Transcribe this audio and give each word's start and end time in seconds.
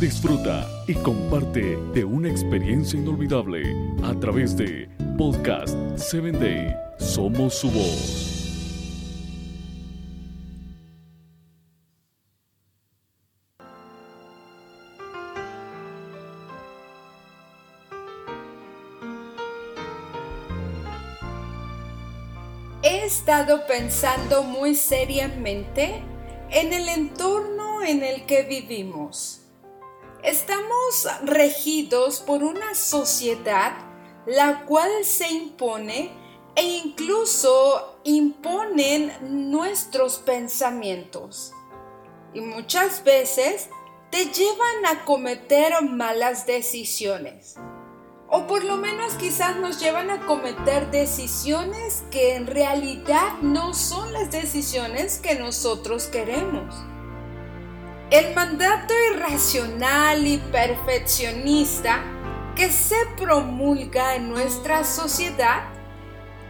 Disfruta 0.00 0.68
y 0.86 0.94
comparte 0.94 1.78
de 1.94 2.04
una 2.04 2.28
experiencia 2.28 2.98
inolvidable 2.98 3.62
a 4.02 4.12
través 4.18 4.56
de 4.56 4.88
Podcast 5.16 5.76
7 5.96 6.32
Day. 6.32 6.74
Somos 6.98 7.54
su 7.54 7.70
voz. 7.70 8.34
He 22.82 23.06
estado 23.06 23.66
pensando 23.66 24.42
muy 24.42 24.74
seriamente 24.74 26.02
en 26.50 26.72
el 26.72 26.88
entorno 26.88 27.82
en 27.82 28.02
el 28.02 28.26
que 28.26 28.42
vivimos. 28.42 29.43
Estamos 30.24 31.06
regidos 31.22 32.20
por 32.20 32.42
una 32.42 32.74
sociedad 32.74 33.74
la 34.26 34.64
cual 34.64 35.04
se 35.04 35.30
impone 35.30 36.10
e 36.56 36.62
incluso 36.62 37.98
imponen 38.04 39.12
nuestros 39.50 40.16
pensamientos. 40.18 41.52
Y 42.32 42.40
muchas 42.40 43.04
veces 43.04 43.68
te 44.10 44.24
llevan 44.26 44.86
a 44.86 45.04
cometer 45.04 45.82
malas 45.82 46.46
decisiones 46.46 47.56
o 48.36 48.48
por 48.48 48.64
lo 48.64 48.76
menos 48.76 49.14
quizás 49.14 49.56
nos 49.58 49.78
llevan 49.78 50.10
a 50.10 50.26
cometer 50.26 50.90
decisiones 50.90 52.02
que 52.10 52.34
en 52.34 52.48
realidad 52.48 53.38
no 53.42 53.74
son 53.74 54.12
las 54.12 54.32
decisiones 54.32 55.20
que 55.20 55.36
nosotros 55.36 56.06
queremos. 56.06 56.74
El 58.14 58.32
mandato 58.32 58.94
irracional 59.12 60.24
y 60.24 60.36
perfeccionista 60.36 62.00
que 62.54 62.70
se 62.70 62.94
promulga 63.16 64.14
en 64.14 64.30
nuestra 64.30 64.84
sociedad 64.84 65.64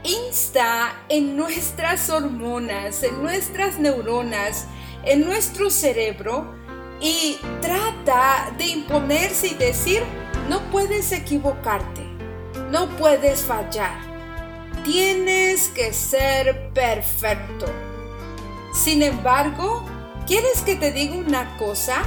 insta 0.03 0.95
en 1.09 1.39
nuestras 1.39 2.11
hormonas, 2.11 3.03
en 3.03 3.23
nuestras 3.23 3.79
neuronas, 3.79 4.67
en 5.07 5.25
nuestro 5.25 5.71
cerebro 5.71 6.55
y 7.01 7.39
trata 7.63 8.53
de 8.59 8.67
imponerse 8.67 9.47
y 9.47 9.55
decir, 9.55 10.03
no 10.51 10.61
puedes 10.71 11.13
equivocarte, 11.13 12.03
no 12.71 12.91
puedes 12.99 13.41
fallar, 13.41 13.97
tienes 14.85 15.69
que 15.69 15.95
ser 15.95 16.75
perfecto. 16.75 17.65
Sin 18.75 19.03
embargo, 19.03 19.94
¿quieres 20.27 20.63
que 20.63 20.77
te 20.77 20.93
diga 20.93 21.15
una 21.15 21.57
cosa? 21.57 22.03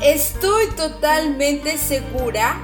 Estoy 0.00 0.66
totalmente 0.76 1.78
segura 1.78 2.58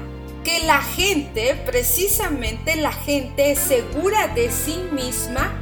que 0.44 0.60
la 0.60 0.80
gente, 0.82 1.54
precisamente 1.66 2.76
la 2.76 2.92
gente 2.92 3.54
segura 3.56 4.28
de 4.28 4.50
sí 4.50 4.82
misma, 4.92 5.52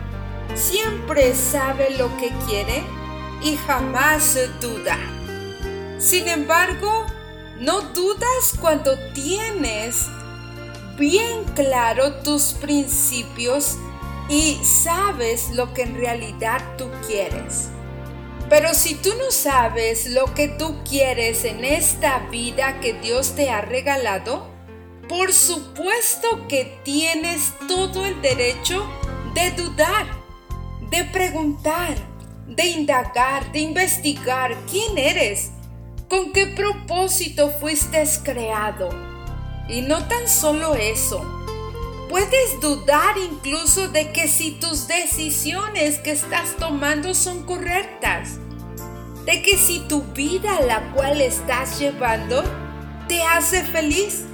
siempre 0.54 1.34
sabe 1.34 1.90
lo 1.96 2.16
que 2.16 2.30
quiere 2.46 2.82
y 3.42 3.56
jamás 3.56 4.38
duda. 4.60 4.98
Sin 5.98 6.28
embargo, 6.28 7.06
no 7.58 7.80
dudas 7.80 8.54
cuando 8.60 8.96
tienes 9.14 10.06
bien 10.96 11.44
claro 11.54 12.14
tus 12.22 12.54
principios 12.54 13.76
y 14.28 14.58
sabes 14.64 15.50
lo 15.50 15.72
que 15.74 15.82
en 15.82 15.96
realidad 15.96 16.60
tú 16.76 16.88
quieres. 17.06 17.70
Pero 18.48 18.72
si 18.72 18.94
tú 18.94 19.10
no 19.18 19.30
sabes 19.30 20.06
lo 20.06 20.32
que 20.34 20.48
tú 20.48 20.82
quieres 20.88 21.44
en 21.44 21.64
esta 21.64 22.20
vida 22.30 22.80
que 22.80 22.94
Dios 22.94 23.34
te 23.34 23.50
ha 23.50 23.60
regalado, 23.60 24.48
por 25.06 25.32
supuesto 25.32 26.46
que 26.48 26.78
tienes 26.82 27.52
todo 27.66 28.06
el 28.06 28.20
derecho 28.22 28.86
de 29.34 29.50
dudar, 29.50 30.06
de 30.90 31.04
preguntar, 31.04 31.96
de 32.46 32.66
indagar, 32.66 33.52
de 33.52 33.60
investigar 33.60 34.56
quién 34.70 34.96
eres 34.96 35.50
con 36.08 36.32
qué 36.32 36.46
propósito 36.46 37.50
fuiste 37.60 38.02
creado. 38.22 38.88
Y 39.68 39.82
no 39.82 40.06
tan 40.08 40.26
solo 40.26 40.74
eso, 40.74 41.22
puedes 42.08 42.60
dudar 42.60 43.16
incluso 43.18 43.88
de 43.88 44.12
que 44.12 44.28
si 44.28 44.52
tus 44.52 44.88
decisiones 44.88 45.98
que 45.98 46.12
estás 46.12 46.56
tomando 46.56 47.14
son 47.14 47.44
correctas, 47.44 48.38
de 49.24 49.42
que 49.42 49.58
si 49.58 49.80
tu 49.80 50.02
vida 50.02 50.60
la 50.62 50.92
cual 50.92 51.20
estás 51.20 51.78
llevando 51.78 52.42
te 53.08 53.22
hace 53.22 53.62
feliz 53.62 54.24